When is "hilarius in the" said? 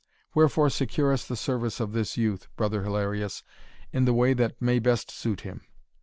2.81-4.15